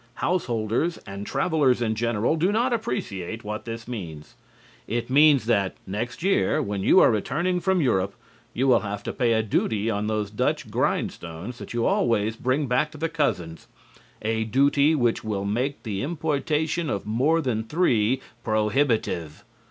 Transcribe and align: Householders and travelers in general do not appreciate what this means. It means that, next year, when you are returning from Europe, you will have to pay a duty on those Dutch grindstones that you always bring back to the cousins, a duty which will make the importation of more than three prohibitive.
Householders 0.15 0.97
and 1.05 1.27
travelers 1.27 1.79
in 1.79 1.93
general 1.93 2.35
do 2.35 2.51
not 2.51 2.73
appreciate 2.73 3.43
what 3.43 3.65
this 3.65 3.87
means. 3.87 4.33
It 4.87 5.11
means 5.11 5.45
that, 5.45 5.75
next 5.85 6.23
year, 6.23 6.59
when 6.59 6.81
you 6.81 6.99
are 7.01 7.11
returning 7.11 7.59
from 7.59 7.81
Europe, 7.81 8.15
you 8.51 8.67
will 8.67 8.79
have 8.79 9.03
to 9.03 9.13
pay 9.13 9.33
a 9.33 9.43
duty 9.43 9.91
on 9.91 10.07
those 10.07 10.31
Dutch 10.31 10.71
grindstones 10.71 11.59
that 11.59 11.75
you 11.75 11.85
always 11.85 12.35
bring 12.35 12.65
back 12.65 12.89
to 12.93 12.97
the 12.97 13.09
cousins, 13.09 13.67
a 14.23 14.43
duty 14.43 14.95
which 14.95 15.23
will 15.23 15.45
make 15.45 15.83
the 15.83 16.01
importation 16.01 16.89
of 16.89 17.05
more 17.05 17.39
than 17.39 17.63
three 17.63 18.21
prohibitive. 18.43 19.43